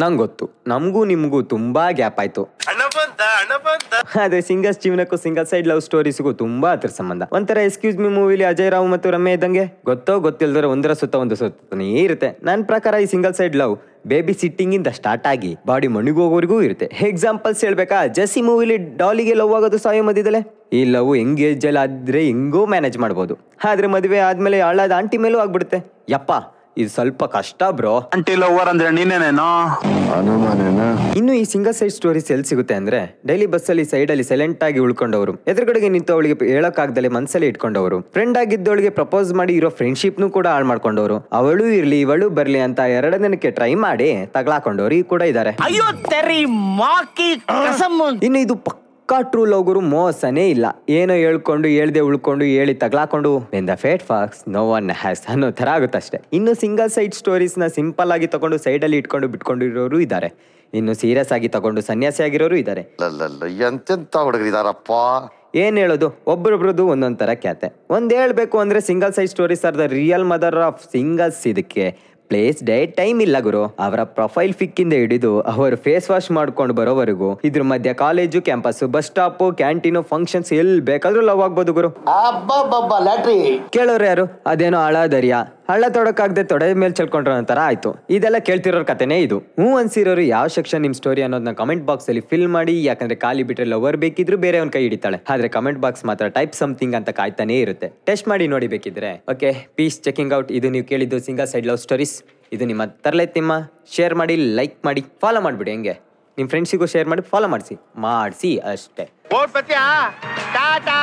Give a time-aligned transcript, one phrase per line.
[0.00, 2.42] ನಂಗೆ ಗೊತ್ತು ನಮಗೂ ನಿಮಗೂ ತುಂಬ ಗ್ಯಾಪ್ ಆಯ್ತು.
[4.22, 7.22] ಅದೇ ಸಿಂಗರ್ಸ್ ಜೀವನಕ್ಕೂ ಸಿಂಗಲ್ ಸೈಡ್ ಲವ್ ಸ್ಟೋರೀಸ್ಗೂ ತುಂಬಾ ಅದ್ರ ಸಂಬಂಧ.
[7.36, 11.86] ಒಂಥರ ಎಕ್ಸ್ಕ್ಯೂಸ್ ಮಿ ಮೂವಿಲಿ ಅಜಯ್ ರಾವ್ ಮತ್ತು ರಮ್ಯ ಇದ್ದಂಗೆ ಗೊತ್ತೋ ಗೊತ್ತಿಲ್ದರ ಒಂದರ ಸುತ್ತ ಒಂದು ಸುತ್ತನೇ
[12.06, 12.28] ಇರುತ್ತೆ.
[12.48, 13.76] ನನ್ನ ಪ್ರಕಾರ ಈ single side love
[14.12, 16.88] baby sitting ಇಂದ ಸ್ಟಾರ್ಟ್ ಆಗಿ ಬಾಡಿ ಮಣಿಗೋಗೋರಿಗೂ ಇರುತ್ತೆ.
[17.10, 18.00] ಎಕ್ಸಾಂಪಲ್ಸ್ ಹೇಳ್ಬೇಕಾ?
[18.18, 20.42] ಜಸಿ ಮೂವಿಲಿ ಡಾಲಿಗೆ ಲವ್ ಆಗೋದು ಸಾಯೋ ಮಧ್ಯದಲ್ಲೇ?
[20.72, 23.36] ಈ ಲವ್ ಎಂಗೇಜ್ ಅಲ್ಲಿ ಆದ್ರೆ ಹೆಂಗೋ ಮ್ಯಾನೇಜ್ ಮಾಡ್ಬೋದು.
[23.70, 25.80] ಆದ್ರೆ ಮದುವೆ ಆದ್ಮೇಲೆ ಹಳ್ಳಾದ ಆಂಟಿ ಮೇಲೂ ಆಗ್ಬಿಡುತ್ತೆ.
[26.08, 26.32] ಯಪ್ಪ!
[26.82, 27.94] ಇದು ಸ್ವಲ್ಪ ಕಷ್ಟ ಬ್ರೋ.
[28.16, 29.50] ಆಂಟಿ ಲವರ್ ಅಂದ್ರೆ ನೀನೇನೇನೋ?
[31.20, 33.48] ಇನ್ನು ಈ ಸಿಂಗಲ್ ಸೈಡ್ ಸ್ಟೋರೀಸ್ ಎಲ್ಲಿ ಸಿಗುತ್ತೆ ಅಂದ್ರೆ ಡೈಲಿ
[33.94, 35.34] ಸೈಡ್ ಅಲ್ಲಿ ಸೈಲೆಂಟ್ ಆಗಿ ಉಳ್ಕೊಂಡವರು.
[35.52, 38.00] ಎದುರುಗಡೆಗೆ ನಿಂತು ಅವಳಿಗೆ ಹೇಳಕ್ಕಾಗ್ದಲೆ ಮನ್ಸಲ್ಲಿ ಇಟ್ಕೊಂಡವರು.
[38.16, 42.80] ಫ್ರೆಂಡ್ ಆಗಿದ್ದವಳಿಗೆ ಪ್ರಪೋಸ್ ಮಾಡಿ ಇರೋ ಫ್ರೆಂಡ್ಶಿಪ್ ಫ್ರೆಂಡ್ಶಿಪ್ನು ಕೂಡ ಹಾಳು ಮಾಡ್ಕೊಂಡವರು ಅವಳು ಇರ್ಲಿ ಇವಳು ಬರ್ಲಿ ಅಂತ
[42.96, 46.40] ಎರಡು ದಿನಕ್ಕೆ ಟ್ರೈ ಮಾಡಿ ತಗ್ಲಾಕೊಂಡವ್ರು ಈ ಕೂಡ ಇದಾರೆ ಅಯ್ಯೋ ತೆರಿ
[46.80, 50.66] ಮಾಕಿ ಕಸಮ್ ಇನ್ನು ಇದು ಪಕ್ಕಾ ಟ್ರೂ ಲವ್ಗುರು ಮೋಸನೇ ಇಲ್ಲ.
[50.98, 53.30] ಏನೋ ಹೇಳ್ಕೊಂಡು ಹೇಳ್ದೆ ಉಳ್ಕೊಂಡು ಹೇಳಿ ತಗ್ಲಾಕೊಂಡು.
[53.52, 58.12] When the fate fox no one has ಅನ್ನೋ ಥರ ಆಗುತ್ತಷ್ಟೇ ಇನ್ನು ಸಿಂಗಲ್ ಸೈಡ್ ಸ್ಟೋರೀಸ್ನ ಸಿಂಪಲ್
[58.16, 60.30] ಆಗಿ ತಗೊಂಡು ಸೈಡಲ್ಲಿ ಇಟ್ಕೊಂಡು ಬಿಟ್ಕೊಂಡಿರೋರು ಇದ್ದಾರೆ
[60.72, 62.82] ಇನ್ನು ಸೀರಿಯಸ್ ಆಗಿ ತಗೊಂಡು ಸನ್ಯಾಸಿ ಆಗಿರೋರು ಇದ್ದಾರೆ
[63.68, 64.90] ಎಂತೆಂತ ಹುಡುಗರಿದಾರಪ್ಪ
[65.64, 66.08] ಏನ್ ಹೇಳೋದು?
[66.26, 67.68] ಒಬ್ಬರೊಬ್ರದ್ದು ಒಂದೊಂದ್ ತರ ಖ್ಯಾತೆ.
[67.90, 71.84] ಒಂದ್ ಹೇಳ್ಬೇಕು ಅಂದ್ರೆ single side stories are the real mother of singles ಇದಕ್ಕೆ.
[72.28, 73.62] ಪ್ಲೇಸ್ ಡೇಟ್ ಟೈಮ್ ಇಲ್ಲ ಗುರು.
[73.86, 79.06] ಅವರ ಪ್ರೊಫೈಲ್ ಫಿಕ್ ಇಂದ ಹಿಡಿದು ಅವರು ಫೇಸ್ ವಾಶ್ ಮಾಡ್ಕೊಂಡು ಬರೋವರೆಗೂ ಇದ್ರ ಮಧ್ಯ college campus bus
[79.06, 81.90] stop canteen functions ಎಲ್ಲಿ ಬೇಕಾದ್ರೂ ಲವ್ ಆಗ್ಬೋದು ಗುರು.
[83.70, 84.24] ಕೇಳೋರು ಯಾರು?
[84.46, 85.36] ಅದೇನೋ ಹಳ ದರಿಯ
[85.70, 87.90] ಹಳ್ಳ ತೊಡಕಾಗದೆ ತೊಡೆ ಮೇಲೆ ಚಲ್ಕೊಂಡ್ರ ನಂತರ ಆಯ್ತು.
[88.10, 89.38] ಇದೆಲ್ಲ ಕೇಳ್ತಿರೋ ಕತೆನೇ ಇದು.
[89.38, 93.66] ಹ್ಞೂ ಅನ್ಸಿರೋರು ಯಾವ ಸೆಕ್ಷನ್ ನಿಮ್ ಸ್ಟೋರಿ ಅನ್ನೋದನ್ನ ಕಮೆಂಟ್ ಬಾಕ್ಸ್ ಅಲ್ಲಿ ಫಿಲ್ ಮಾಡಿ ಯಾಕಂದ್ರೆ ಖಾಲಿ ಬಿಟ್ರೆ
[93.66, 95.18] ಲವರ್ ಬೇಕಿದ್ರು ಬೇರೆ ಕೈ ಹಿಡಿತಾಳೆ.
[95.30, 97.88] ಆದ್ರೆ ಕಮೆಂಟ್ ಬಾಕ್ಸ್ ಮಾತ್ರ ಟೈಪ್ ಸಮಥಿಂಗ್ ಅಂತ ಕಾಯ್ತಾನೆ ಇರುತ್ತೆ.
[98.06, 99.10] ಟೆಸ್ಟ್ ಮಾಡಿ ನೋಡಿ ಬೇಕಿದ್ರೆ.
[99.28, 102.22] ಓಕೆ ಪೀಸ್ ಚೆಕಿಂಗ್ ಔಟ್ ಇದು ನೀವು ಕೇಳಿದ್ದು ಸಿಂಗಲ್ ಸೈಡ್ ಲವ್ ಸ್ಟೋರೀಸ್
[102.52, 103.52] ಇದು ನಿಮ್ಮ ತರಲೆ ತಿಮ್ಮ
[103.96, 105.96] ಶೇರ್ ಮಾಡಿ ಲೈಕ್ ಮಾಡಿ ಫಾಲೋ ಮಾಡಿಬಿಡಿ ಹೆಂಗೆ.
[106.38, 107.76] ನಿಮ್ಮ ಫ್ರೆಂಡ್ಸಿಗೂ ಶೇರ್ ಮಾಡಿ ಫಾಲೋ ಮಾಡಿಸಿ.
[107.96, 109.10] ಮಾಡಿಸಿ ಅಷ್ಟೇ.
[109.36, 109.84] ಓಟ್ ಬತ್ತಿಯಾ
[110.54, 110.98] ಟಾಟಾ.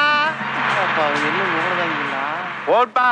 [2.80, 3.08] ಓಟ್ ಬಾ.